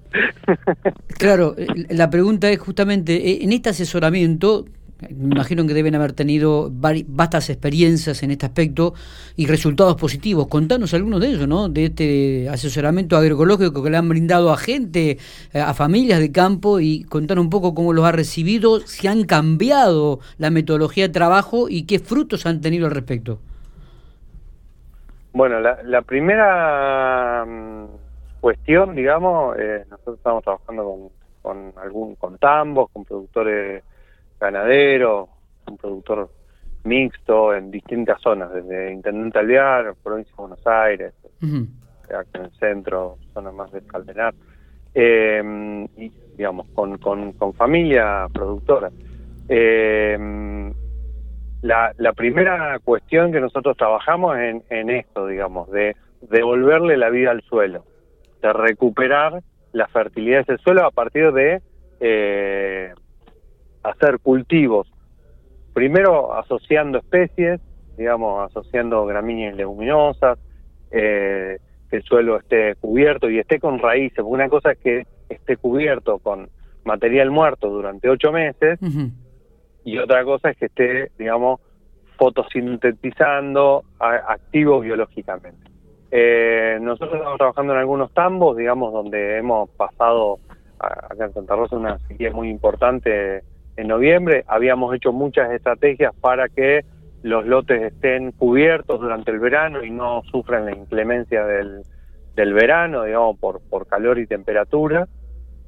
claro, 1.17 1.56
eh, 1.58 1.67
la 1.89 2.10
pregunta 2.10 2.50
es 2.50 2.60
justamente, 2.60 3.15
eh, 3.15 3.39
en 3.41 3.51
este 3.51 3.70
asesoramiento, 3.70 4.65
me 5.01 5.36
imagino 5.36 5.66
que 5.68 5.74
deben 5.74 5.96
haber 5.96 6.13
tenido 6.13 6.70
vastas 6.72 7.50
experiencias 7.50 8.24
en 8.24 8.32
este 8.32 8.46
aspecto 8.48 8.94
y 9.36 9.46
resultados 9.46 9.96
positivos. 9.96 10.48
Contanos 10.48 10.94
algunos 10.94 11.22
de 11.22 11.27
ellos, 11.27 11.48
¿no? 11.48 11.70
De 11.70 11.86
este 11.86 12.50
asesoramiento 12.50 13.16
agroecológico 13.16 13.84
que 13.84 13.89
le 13.89 13.98
han 13.98 14.10
brindado 14.10 14.51
a 14.51 14.58
gente, 14.58 15.18
eh, 15.54 15.60
a 15.60 15.74
familias 15.74 16.20
de 16.20 16.32
campo 16.32 16.80
y 16.80 17.04
contar 17.04 17.39
un 17.39 17.50
poco 17.50 17.75
cómo 17.75 17.94
los 17.94 18.06
ha 18.06 18.12
recibido, 18.12 18.80
si 18.80 19.08
han 19.08 19.25
cambiado 19.25 20.20
la 20.38 20.50
metodología 20.50 21.08
de 21.08 21.13
trabajo 21.13 21.68
y 21.70 21.86
qué 21.86 22.00
frutos 22.00 22.46
han 22.46 22.62
tenido 22.62 22.88
al 22.88 22.94
respecto. 22.94 23.39
Bueno, 25.34 25.60
la, 25.60 26.01
primera 26.01 27.46
mm, 27.46 27.86
cuestión, 28.39 28.96
digamos, 28.96 29.56
eh, 29.60 29.86
nosotros 29.92 30.18
estamos 30.18 30.44
trabajando 30.44 30.84
con, 30.84 31.10
con 31.44 31.74
algún 31.80 32.16
con 32.16 32.39
tambos, 32.39 32.89
con 32.92 33.06
productores 33.06 33.84
ganadero, 34.39 35.29
un 35.67 35.77
productor 35.77 36.29
mixto 36.84 37.53
en 37.53 37.72
distintas 37.72 38.22
zonas, 38.22 38.53
desde 38.53 38.94
Intendente 38.94 39.39
Alvear, 39.39 39.94
provincia 40.03 40.34
de 40.36 40.41
Buenos 40.41 40.67
Aires, 40.67 41.13
en 41.41 42.41
el 42.41 42.51
centro, 42.60 43.17
zona 43.34 43.51
más 43.51 43.72
del 43.72 43.86
Caldenar, 43.86 44.34
eh, 44.94 45.88
y 45.98 46.12
digamos, 46.38 46.67
con, 46.70 46.98
con, 46.98 47.34
con 47.34 47.53
familia 47.53 48.27
productora. 48.32 48.89
Eh, 49.50 50.17
la, 51.62 51.94
la 51.98 52.13
primera 52.13 52.79
cuestión 52.79 53.32
que 53.32 53.41
nosotros 53.41 53.75
trabajamos 53.75 54.38
en, 54.38 54.63
en 54.70 54.89
esto, 54.89 55.27
digamos, 55.27 55.70
de 55.72 55.96
devolverle 56.22 56.98
la 56.98 57.10
vida 57.10 57.32
al 57.32 57.41
suelo, 57.41 57.84
de 58.41 58.53
recuperar 58.53 59.41
la 59.74 59.88
fertilidad 59.88 60.46
de 60.46 60.53
ese 60.53 60.63
suelo 60.63 60.86
a 60.86 60.91
partir 60.91 61.32
de 61.34 61.62
eh, 62.00 62.94
hacer 63.84 64.19
cultivos, 64.19 64.91
primero 65.74 66.34
asociando 66.34 66.98
especies, 66.98 67.62
digamos, 67.98 68.50
asociando 68.50 69.05
gramíneas 69.05 69.55
leguminosas, 69.55 70.38
eh, 70.91 71.57
que 71.89 71.98
el 71.98 72.03
suelo 72.03 72.38
esté 72.38 72.75
cubierto 72.75 73.29
y 73.29 73.39
esté 73.39 73.60
con 73.60 73.79
raíces, 73.79 74.17
porque 74.17 74.34
una 74.34 74.50
cosa 74.50 74.72
es 74.72 74.77
que 74.79 75.07
esté 75.29 75.57
cubierto 75.57 76.19
con 76.19 76.50
material 76.84 77.31
muerto 77.31 77.69
durante 77.69 78.10
ocho 78.10 78.31
meses 78.31 78.79
y 79.84 79.98
otra 79.98 80.24
cosa 80.24 80.50
es 80.51 80.57
que 80.57 80.65
esté, 80.65 81.12
digamos, 81.17 81.60
fotosintetizando, 82.17 83.84
activo 84.00 84.79
biológicamente. 84.79 85.69
Eh, 86.10 86.77
nosotros 86.81 87.15
estamos 87.15 87.38
trabajando 87.38 87.74
en 87.74 87.79
algunos 87.79 88.13
tambos, 88.13 88.57
digamos, 88.57 88.93
donde 88.93 89.38
hemos 89.38 89.69
pasado 89.72 90.39
acá 90.79 91.25
en 91.25 91.34
Santa 91.34 91.55
Rosa 91.55 91.75
una 91.75 92.00
sequía 92.07 92.31
muy 92.31 92.50
importante 92.50 93.43
en 93.77 93.88
noviembre. 93.88 94.43
Habíamos 94.48 94.93
hecho 94.96 95.13
muchas 95.13 95.51
estrategias 95.51 96.13
para 96.19 96.50
que 96.50 96.84
los 97.24 97.46
lotes 97.46 97.81
estén 97.81 98.31
cubiertos 98.31 99.00
durante 99.00 99.31
el 99.31 99.39
verano 99.39 99.84
y 99.84 99.91
no 99.91 100.22
sufran 100.24 100.65
la 100.65 100.75
inclemencia 100.75 101.46
del, 101.46 101.84
verano, 102.36 103.03
digamos, 103.03 103.38
por, 103.39 103.88
calor 103.88 104.19
y 104.19 104.27
temperatura. 104.27 105.07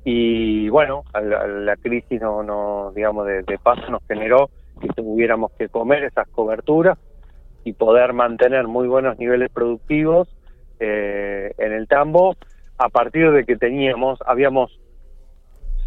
Y 0.03 0.69
bueno, 0.69 1.03
la, 1.13 1.75
crisis 1.77 2.21
no, 2.21 2.43
no 2.43 2.91
digamos, 2.95 3.27
de, 3.27 3.59
paso 3.61 3.89
nos 3.89 4.05
generó 4.07 4.49
que 4.81 4.87
tuviéramos 4.89 5.51
que 5.53 5.67
comer 5.69 6.03
esas 6.05 6.27
coberturas 6.29 6.97
y 7.63 7.73
poder 7.73 8.13
mantener 8.13 8.67
muy 8.67 8.87
buenos 8.87 9.19
niveles 9.19 9.51
productivos 9.51 10.29
eh, 10.79 11.51
en 11.57 11.73
el 11.73 11.87
tambo 11.87 12.37
a 12.77 12.87
partir 12.87 13.31
de 13.31 13.45
que 13.45 13.57
teníamos, 13.57 14.19
habíamos 14.25 14.79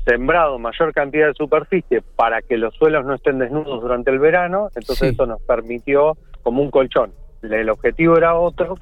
sembrado 0.05 0.59
mayor 0.59 0.93
cantidad 0.93 1.29
de 1.29 1.35
superficie 1.35 2.03
para 2.17 2.43
que 2.43 2.57
los 2.57 2.75
suelos 2.75 3.05
no 3.05 3.15
estén 3.15 3.39
desnudos 3.39 3.81
durante 3.81 4.11
el 4.11 4.19
verano, 4.19 4.69
entonces 4.75 5.13
eso 5.13 5.27
nos 5.27 5.41
permitió 5.43 6.17
como 6.43 6.63
un 6.63 6.71
colchón. 6.71 7.13
El 7.43 7.71
objetivo 7.71 8.17
era 8.17 8.35
otro, 8.37 8.77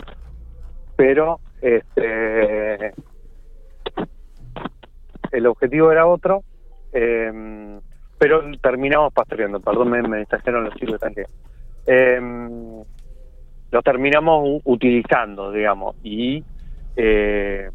pero 0.96 1.40
este 1.60 2.92
el 5.32 5.46
objetivo 5.46 5.92
era 5.92 6.06
otro, 6.06 6.42
eh, 6.92 7.78
pero 8.18 8.42
terminamos 8.60 9.12
pastoreando, 9.12 9.60
perdón, 9.60 9.90
me, 9.90 10.02
me 10.02 10.18
distrajeron 10.18 10.64
los 10.64 10.74
chicos 10.74 11.00
de 11.00 11.26
eh, 11.86 12.20
lo 13.70 13.82
terminamos 13.82 14.60
utilizando, 14.64 15.52
digamos, 15.52 15.96
y 16.02 16.44
eh, 16.96 17.70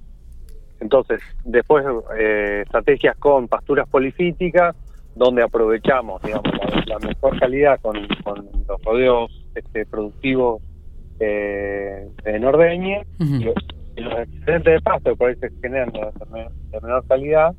entonces, 0.79 1.21
después 1.43 1.85
eh, 2.17 2.61
estrategias 2.65 3.15
con 3.17 3.47
pasturas 3.47 3.87
polifíticas, 3.87 4.75
donde 5.15 5.43
aprovechamos, 5.43 6.21
digamos, 6.21 6.51
la, 6.87 6.99
mejor 6.99 7.39
calidad 7.39 7.79
con, 7.81 7.95
los 8.67 8.81
rodeos 8.83 9.31
este, 9.55 9.85
productivos 9.85 10.61
eh, 11.19 12.09
de 12.23 12.39
Nordeñe 12.39 13.05
y, 13.19 13.45
los 14.01 14.19
excedentes 14.19 14.73
de 14.73 14.81
pasto 14.81 15.11
que 15.11 15.15
por 15.15 15.29
ahí 15.29 15.35
se 15.35 15.49
generan 15.61 15.89
de, 15.93 16.79
menor 16.81 17.07
calidad, 17.07 17.55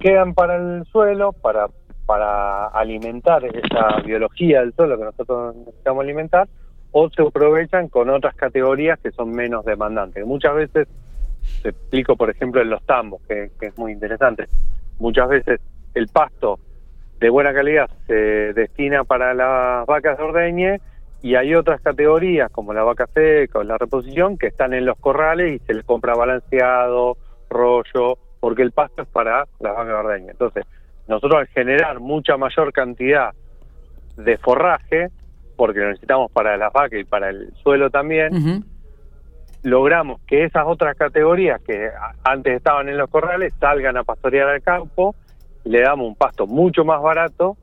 quedan 0.00 0.34
para 0.34 0.56
el 0.56 0.84
suelo, 0.86 1.32
para, 1.32 1.68
para 2.04 2.66
alimentar 2.66 3.44
esa 3.44 4.00
biología 4.04 4.60
del 4.60 4.74
suelo 4.74 4.98
que 4.98 5.04
nosotros 5.04 5.54
necesitamos 5.54 6.02
alimentar, 6.02 6.48
o 6.90 7.08
se 7.10 7.22
aprovechan 7.22 7.88
con 7.88 8.10
otras 8.10 8.34
categorías 8.34 8.98
que 8.98 9.12
son 9.12 9.30
menos 9.30 9.64
demandantes. 9.64 10.26
Muchas 10.26 10.54
veces 10.56 10.88
te 11.62 11.70
explico, 11.70 12.16
por 12.16 12.30
ejemplo, 12.30 12.60
en 12.62 12.70
los 12.70 12.82
tambos, 12.84 13.20
que, 13.28 13.50
es 13.60 13.78
muy 13.78 13.92
interesante. 13.92 14.46
Muchas 14.98 15.28
veces 15.28 15.60
el 15.94 16.08
pasto 16.08 16.58
de 17.18 17.30
buena 17.30 17.52
calidad 17.52 17.90
se 18.06 18.52
destina 18.52 19.04
para 19.04 19.34
las 19.34 19.86
vacas 19.86 20.18
de 20.18 20.24
ordeñe 20.24 20.80
y 21.22 21.34
hay 21.34 21.54
otras 21.54 21.80
categorías 21.80 22.50
como 22.50 22.74
la 22.74 22.84
vaca 22.84 23.06
seca 23.12 23.58
o 23.58 23.64
la 23.64 23.78
reposición 23.78 24.36
que 24.36 24.48
están 24.48 24.74
en 24.74 24.84
los 24.84 24.98
corrales 24.98 25.60
y 25.60 25.66
se 25.66 25.74
les 25.74 25.84
compra 25.84 26.14
balanceado, 26.14 27.16
rollo, 27.48 28.18
porque 28.38 28.62
el 28.62 28.72
pasto 28.72 29.02
es 29.02 29.08
para 29.08 29.46
las 29.60 29.74
vacas 29.74 29.86
de 29.86 29.92
ordeñe. 29.94 30.30
Entonces, 30.30 30.64
nosotros 31.08 31.40
al 31.40 31.46
generar 31.48 32.00
mucha 32.00 32.36
mayor 32.36 32.72
cantidad 32.72 33.32
de 34.16 34.38
forraje, 34.38 35.08
porque 35.56 35.80
lo 35.80 35.88
necesitamos 35.88 36.30
para 36.32 36.56
las 36.56 36.72
vacas 36.72 37.00
y 37.00 37.04
para 37.04 37.30
el 37.30 37.52
suelo 37.62 37.90
también, 37.90 38.64
logramos 39.66 40.20
que 40.28 40.44
esas 40.44 40.62
otras 40.64 40.96
categorías 40.96 41.60
que 41.60 41.90
antes 42.22 42.54
estaban 42.54 42.88
en 42.88 42.96
los 42.96 43.10
corrales 43.10 43.52
salgan 43.58 43.96
a 43.96 44.04
pastorear 44.04 44.48
al 44.48 44.62
campo, 44.62 45.16
le 45.64 45.80
damos 45.80 46.06
un 46.06 46.14
pasto 46.14 46.46
mucho 46.46 46.84
más 46.84 47.02
barato 47.02 47.56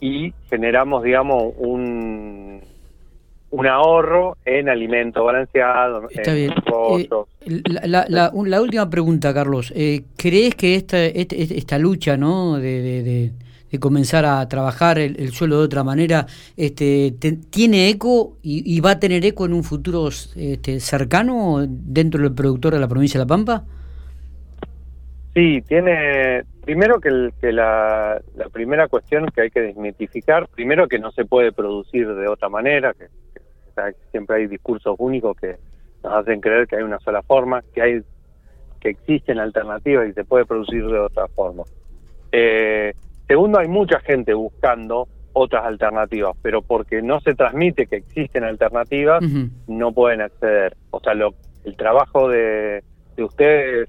y 0.00 0.32
generamos, 0.48 1.02
digamos, 1.02 1.52
un, 1.56 2.60
un 3.50 3.66
ahorro 3.66 4.36
en 4.44 4.68
alimento 4.68 5.24
balanceado. 5.24 6.08
Está 6.08 6.32
bien. 6.32 6.54
Eh, 6.96 7.08
la, 7.82 8.06
la, 8.08 8.30
la, 8.32 8.62
última 8.62 8.88
pregunta, 8.88 9.34
Carlos. 9.34 9.72
Eh, 9.74 10.02
¿Crees 10.16 10.54
que 10.54 10.76
esta, 10.76 11.04
este, 11.04 11.42
este, 11.42 11.58
esta, 11.58 11.76
lucha 11.76 12.16
¿no? 12.16 12.58
de 12.58 13.02
de 13.02 13.32
comenzar 13.78 14.24
a 14.24 14.48
trabajar 14.48 14.98
el, 14.98 15.32
suelo 15.32 15.58
de 15.58 15.64
otra 15.64 15.84
manera, 15.84 16.26
este, 16.56 17.14
¿tiene 17.50 17.90
eco 17.90 18.38
y, 18.42 18.80
va 18.80 18.92
a 18.92 19.00
tener 19.00 19.24
eco 19.24 19.44
en 19.44 19.52
un 19.52 19.64
futuro 19.64 20.08
este, 20.08 20.80
cercano 20.80 21.64
dentro 21.68 22.22
del 22.22 22.34
productor 22.34 22.74
de 22.74 22.80
la 22.80 22.88
provincia 22.88 23.18
de 23.18 23.24
La 23.24 23.28
Pampa? 23.28 23.64
Sí, 25.34 25.62
tiene, 25.68 26.44
primero 26.64 26.98
que, 27.00 27.30
que 27.40 27.52
la, 27.52 28.20
primera 28.52 28.88
cuestión 28.88 29.26
que 29.34 29.42
hay 29.42 29.50
que 29.50 29.60
desmitificar, 29.60 30.48
primero 30.48 30.88
que 30.88 30.98
no 30.98 31.12
se 31.12 31.24
puede 31.24 31.52
producir 31.52 32.12
de 32.12 32.28
otra 32.28 32.48
manera, 32.48 32.94
que, 32.94 33.06
siempre 34.10 34.36
hay 34.36 34.46
discursos 34.48 34.96
únicos 34.98 35.36
que 35.36 35.56
nos 36.02 36.12
hacen 36.14 36.40
creer 36.40 36.66
que 36.66 36.76
hay 36.76 36.82
una 36.82 36.98
sola 36.98 37.22
forma, 37.22 37.62
que 37.72 37.82
hay 37.82 38.02
que 38.80 38.90
existen 38.90 39.38
alternativas 39.38 40.08
y 40.08 40.12
se 40.12 40.24
puede 40.24 40.44
producir 40.44 40.86
de 40.86 40.98
otra 40.98 41.26
forma. 41.28 41.64
Eh, 42.32 42.92
Segundo, 43.28 43.58
hay 43.58 43.68
mucha 43.68 44.00
gente 44.00 44.34
buscando 44.34 45.06
otras 45.34 45.64
alternativas, 45.64 46.36
pero 46.42 46.62
porque 46.62 47.02
no 47.02 47.20
se 47.20 47.34
transmite 47.34 47.86
que 47.86 47.96
existen 47.96 48.42
alternativas, 48.42 49.22
no 49.68 49.92
pueden 49.92 50.22
acceder. 50.22 50.76
O 50.90 50.98
sea, 50.98 51.14
lo, 51.14 51.34
el 51.64 51.76
trabajo 51.76 52.28
de, 52.28 52.82
de 53.16 53.22
ustedes 53.22 53.88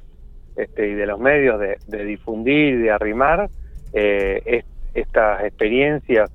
este, 0.59 0.89
y 0.89 0.93
de 0.93 1.05
los 1.05 1.19
medios 1.19 1.57
de, 1.59 2.05
difundir, 2.05 2.81
de 2.81 2.91
arrimar 2.91 3.49
eh, 3.93 4.63
estas 4.93 5.45
experiencias 5.45 6.29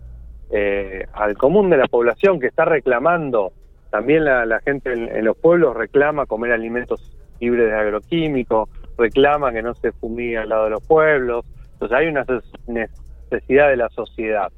eh, 0.51 1.07
al 1.13 1.37
común 1.37 1.69
de 1.69 1.77
la 1.77 1.89
población 1.89 2.41
que 2.41 2.47
está 2.47 2.65
reclamando, 2.65 3.53
también 3.91 4.25
la, 4.25 4.61
gente 4.65 4.93
en, 4.93 5.25
los 5.25 5.37
pueblos 5.37 5.77
reclama 5.77 6.25
comer 6.25 6.53
alimentos 6.53 7.15
libres 7.39 7.67
de 7.67 7.75
agroquímicos, 7.75 8.71
reclama 8.97 9.53
que 9.53 9.63
no 9.63 9.75
se 9.75 9.93
fumigue 9.93 10.39
al 10.39 10.49
lado 10.49 10.65
de 10.65 10.71
los 10.71 10.87
pueblos, 10.87 11.45
hay 11.93 12.07
una 12.07 12.25
necesidad 12.67 13.69
de 13.69 13.77
la 13.77 13.89
sociedad. 13.91 14.53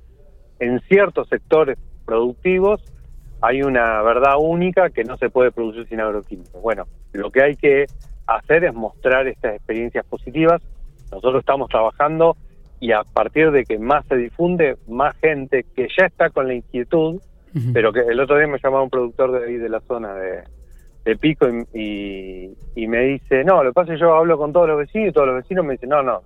En 0.59 0.81
ciertos 0.81 1.29
sectores 1.29 1.79
productivos 2.05 2.83
hay 3.43 3.63
una 3.63 4.03
verdad 4.03 4.37
única 4.39 4.91
que 4.91 5.05
no 5.05 5.17
se 5.19 5.31
puede 5.31 5.53
producir 5.53 5.87
sin 5.89 6.01
agroquímicos. 6.01 6.61
Bueno, 6.63 6.87
lo 7.13 7.31
que 7.31 7.43
hay 7.43 7.57
que 7.57 7.87
hacer 8.27 8.65
es 8.65 8.75
mostrar 8.75 9.27
estas 9.27 9.57
experiencias 9.57 10.05
positivas. 10.07 10.63
Nosotros 11.11 11.41
estamos 11.41 11.69
trabajando 11.69 12.37
y 12.81 12.93
a 12.93 13.03
partir 13.05 13.51
de 13.51 13.65
que 13.65 13.79
más 13.79 14.05
se 14.07 14.17
difunde, 14.17 14.77
más 14.89 15.17
gente 15.19 15.65
que 15.75 15.89
ya 15.97 16.07
está 16.07 16.31
con 16.31 16.49
la 16.49 16.55
inquietud, 16.55 17.21
pero 17.73 17.91
que 17.91 18.01
el 18.01 18.21
otro 18.21 18.37
día 18.37 18.47
me 18.47 18.59
llamaba 18.63 18.83
un 18.83 18.91
productor 18.91 19.33
de 19.33 19.47
ahí 19.47 19.57
de 19.57 19.71
la 19.71 19.81
zona 19.81 20.15
de, 20.15 20.45
Pico 21.21 21.47
y, 21.73 22.55
me 22.75 23.01
dice, 23.03 23.45
no, 23.45 23.63
lo 23.63 23.71
que 23.71 23.75
pasa 23.75 23.93
es 23.93 23.99
que 23.99 24.05
yo 24.05 24.15
hablo 24.15 24.37
con 24.37 24.53
todos 24.53 24.69
los 24.69 24.79
vecinos 24.79 25.11
y 25.11 25.13
todos 25.13 25.29
los 25.29 25.37
vecinos 25.37 25.65
me 25.65 25.75
dicen, 25.75 25.89
no, 25.89 26.03
no, 26.03 26.21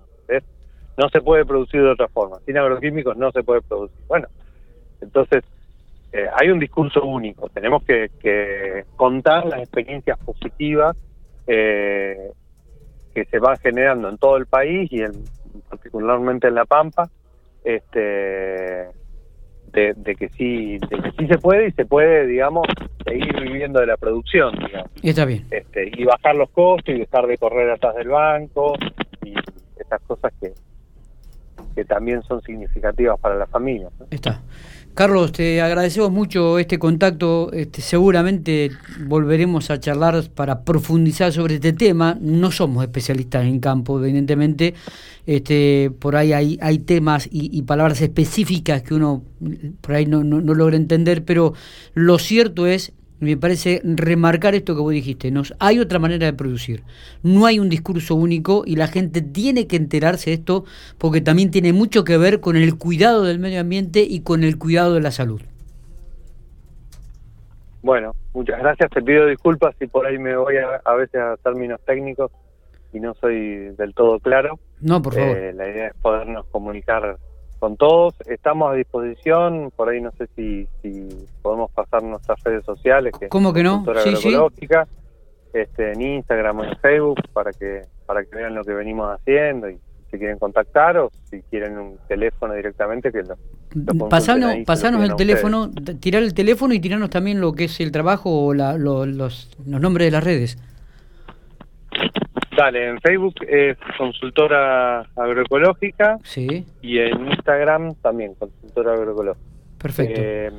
no 0.97 1.09
se 1.09 1.21
puede 1.21 1.45
producir 1.45 1.81
de 1.81 1.91
otra 1.91 2.07
forma, 2.07 2.37
sin 2.45 2.57
agroquímicos 2.57 3.17
no 3.17 3.31
se 3.31 3.43
puede 3.43 3.61
producir. 3.61 3.97
Bueno, 4.07 4.27
entonces 5.01 5.43
eh, 6.13 6.27
hay 6.39 6.49
un 6.49 6.59
discurso 6.59 7.03
único, 7.03 7.49
tenemos 7.49 7.83
que, 7.83 8.09
que 8.19 8.85
contar 8.95 9.45
las 9.45 9.59
experiencias 9.59 10.17
positivas 10.19 10.97
eh, 11.47 12.31
que 13.13 13.25
se 13.25 13.39
van 13.39 13.57
generando 13.57 14.09
en 14.09 14.17
todo 14.17 14.37
el 14.37 14.45
país 14.45 14.91
y 14.91 15.01
en, 15.01 15.11
particularmente 15.69 16.47
en 16.47 16.55
La 16.55 16.65
Pampa, 16.65 17.09
este, 17.63 18.89
de, 19.71 20.15
que 20.17 20.29
sí, 20.29 20.77
de 20.77 20.97
que 21.01 21.11
sí 21.17 21.27
se 21.27 21.37
puede 21.37 21.69
y 21.69 21.71
se 21.71 21.85
puede, 21.85 22.27
digamos, 22.27 22.67
seguir 23.05 23.39
viviendo 23.39 23.79
de 23.79 23.87
la 23.87 23.97
producción, 23.97 24.53
digamos. 24.57 24.91
Y 25.01 25.09
está 25.09 25.25
bien. 25.25 25.45
Este, 25.51 25.91
y 25.93 26.03
bajar 26.03 26.35
los 26.35 26.49
costos 26.49 26.93
y 26.95 26.99
dejar 26.99 27.27
de 27.27 27.37
correr 27.37 27.69
atrás 27.69 27.95
del 27.95 28.09
banco 28.09 28.73
y 29.23 29.33
esas 29.77 30.01
cosas 30.07 30.33
que, 30.39 30.53
que 31.75 31.85
también 31.85 32.21
son 32.23 32.41
significativas 32.41 33.19
para 33.19 33.35
la 33.35 33.47
familia. 33.47 33.89
Está. 34.09 34.41
Carlos, 34.93 35.31
te 35.31 35.61
agradecemos 35.61 36.11
mucho 36.11 36.59
este 36.59 36.77
contacto. 36.77 37.51
Este, 37.53 37.81
seguramente 37.81 38.71
volveremos 39.05 39.71
a 39.71 39.79
charlar 39.79 40.29
para 40.35 40.63
profundizar 40.63 41.31
sobre 41.31 41.55
este 41.55 41.71
tema. 41.71 42.17
No 42.19 42.51
somos 42.51 42.83
especialistas 42.83 43.45
en 43.45 43.61
campo, 43.61 44.03
evidentemente. 44.03 44.73
Este, 45.25 45.91
por 45.97 46.17
ahí 46.17 46.33
hay, 46.33 46.59
hay 46.61 46.79
temas 46.79 47.29
y, 47.31 47.61
palabras 47.61 48.01
específicas 48.01 48.81
que 48.81 48.93
uno 48.93 49.23
por 49.79 49.95
ahí 49.95 50.05
no, 50.05 50.23
no 50.25 50.53
logra 50.53 50.75
entender, 50.75 51.23
pero 51.23 51.53
lo 51.93 52.19
cierto 52.19 52.67
es 52.67 52.91
me 53.21 53.37
parece 53.37 53.81
remarcar 53.83 54.55
esto 54.55 54.75
que 54.75 54.81
vos 54.81 54.91
dijiste. 54.91 55.29
Nos, 55.29 55.53
hay 55.59 55.79
otra 55.79 55.99
manera 55.99 56.25
de 56.25 56.33
producir. 56.33 56.83
No 57.21 57.45
hay 57.45 57.59
un 57.59 57.69
discurso 57.69 58.15
único 58.15 58.63
y 58.65 58.75
la 58.75 58.87
gente 58.87 59.21
tiene 59.21 59.67
que 59.67 59.75
enterarse 59.75 60.31
de 60.31 60.37
esto 60.37 60.65
porque 60.97 61.21
también 61.21 61.51
tiene 61.51 61.71
mucho 61.71 62.03
que 62.03 62.17
ver 62.17 62.41
con 62.41 62.57
el 62.57 62.77
cuidado 62.77 63.23
del 63.23 63.37
medio 63.37 63.61
ambiente 63.61 64.01
y 64.01 64.21
con 64.21 64.43
el 64.43 64.57
cuidado 64.57 64.95
de 64.95 65.01
la 65.01 65.11
salud. 65.11 65.39
Bueno, 67.83 68.15
muchas 68.33 68.59
gracias. 68.59 68.89
Te 68.89 69.03
pido 69.03 69.27
disculpas 69.27 69.75
si 69.77 69.85
por 69.85 70.07
ahí 70.07 70.17
me 70.17 70.35
voy 70.35 70.55
a, 70.57 70.93
veces 70.93 71.21
a 71.21 71.37
términos 71.37 71.79
técnicos 71.85 72.31
y 72.91 72.99
no 72.99 73.13
soy 73.13 73.69
del 73.77 73.93
todo 73.93 74.19
claro. 74.19 74.59
No, 74.79 74.99
por 74.99 75.13
favor. 75.13 75.37
Eh, 75.37 75.53
la 75.53 75.69
idea 75.69 75.87
es 75.87 75.93
podernos 76.01 76.47
comunicar 76.47 77.17
con 77.61 77.77
todos. 77.77 78.15
Estamos 78.25 78.71
a 78.71 78.75
disposición, 78.75 79.71
por 79.75 79.89
ahí 79.89 80.01
no 80.01 80.11
sé 80.17 80.27
si, 80.35 80.67
si 80.81 81.07
podemos 81.43 81.69
pasar 81.71 82.01
nuestras 82.01 82.43
redes 82.43 82.65
sociales, 82.65 83.13
que 83.17 83.29
¿Cómo 83.29 83.53
que 83.53 83.61
no? 83.61 83.85
Sí, 84.03 84.15
sí. 84.15 84.35
Este, 85.53 85.91
en 85.91 86.01
Instagram 86.01 86.59
o 86.59 86.63
en 86.63 86.75
Facebook, 86.77 87.21
para 87.33 87.51
que, 87.51 87.83
para 88.07 88.23
que 88.23 88.35
vean 88.35 88.55
lo 88.55 88.63
que 88.63 88.73
venimos 88.73 89.07
haciendo 89.13 89.69
y 89.69 89.77
si 90.09 90.17
quieren 90.17 90.39
contactar 90.39 90.97
o 90.97 91.11
si 91.29 91.41
quieren 91.43 91.77
un 91.77 91.97
teléfono 92.07 92.53
directamente 92.55 93.11
que 93.11 93.21
lo, 93.21 94.09
pasanos, 94.09 94.55
el 94.55 95.15
teléfono, 95.15 95.69
tirar 95.99 96.23
el 96.23 96.33
teléfono 96.33 96.73
y 96.73 96.79
tirarnos 96.79 97.11
también 97.11 97.39
lo 97.41 97.53
que 97.53 97.65
es 97.65 97.79
el 97.79 97.91
trabajo 97.91 98.45
o 98.45 98.53
la, 98.55 98.75
los, 98.77 99.07
los 99.07 99.49
nombres 99.65 100.07
de 100.07 100.11
las 100.11 100.23
redes. 100.23 100.57
Dale, 102.61 102.89
en 102.89 103.01
Facebook 103.01 103.33
es 103.47 103.75
consultora 103.97 104.99
agroecológica. 105.15 106.19
Sí. 106.23 106.63
Y 106.83 106.99
en 106.99 107.27
Instagram 107.31 107.95
también, 108.03 108.35
consultora 108.35 108.93
agroecológica. 108.93 109.43
Perfecto. 109.79 110.21
Eh, 110.23 110.51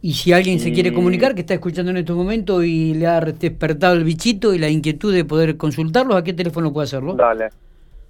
y 0.00 0.14
si 0.14 0.32
alguien 0.32 0.58
se 0.58 0.72
quiere 0.72 0.90
comunicar, 0.90 1.34
que 1.34 1.42
está 1.42 1.52
escuchando 1.52 1.90
en 1.90 1.98
este 1.98 2.14
momento 2.14 2.62
y 2.62 2.94
le 2.94 3.06
ha 3.08 3.20
despertado 3.20 3.94
el 3.94 4.04
bichito 4.04 4.54
y 4.54 4.58
la 4.58 4.70
inquietud 4.70 5.12
de 5.12 5.26
poder 5.26 5.58
consultarlo, 5.58 6.16
¿a 6.16 6.24
qué 6.24 6.32
teléfono 6.32 6.72
puede 6.72 6.84
hacerlo? 6.84 7.12
Dale, 7.12 7.48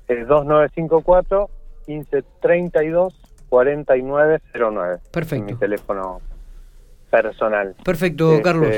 es 0.07 0.29
2954 0.29 1.51
1532 1.89 3.15
4909. 3.49 4.99
Perfecto. 5.11 5.45
mi 5.45 5.59
teléfono 5.59 6.21
personal. 7.11 7.75
Perfecto, 7.83 8.31
este, 8.35 8.43
Carlos. 8.43 8.69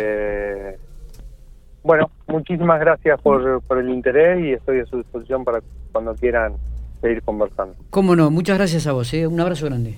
Bueno, 1.83 2.11
muchísimas 2.27 2.81
gracias 2.81 3.21
por, 3.21 3.63
por 3.63 3.79
el 3.79 3.89
interés 3.91 4.45
y 4.45 4.53
estoy 4.53 4.81
a 4.81 4.87
su 4.87 4.99
disposición 4.99 5.45
para 5.45 5.61
cuando 5.93 6.15
quieran 6.15 6.55
seguir 7.01 7.23
conversando. 7.23 7.75
Cómo 7.91 8.15
no, 8.15 8.31
muchas 8.31 8.59
gracias 8.59 8.87
a 8.87 8.93
vos, 8.93 9.13
¿eh? 9.15 9.27
un 9.27 9.41
abrazo 9.41 9.67
grande. 9.67 9.95